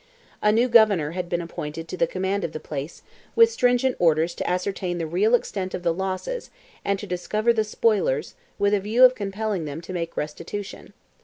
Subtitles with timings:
[0.41, 3.03] A new Governor had been appointed to the command of the place,
[3.35, 6.49] with stringent orders to ascertain the real extent of the losses,
[6.83, 10.93] and to discover the spoilers, with a view of compelling them to make restitution.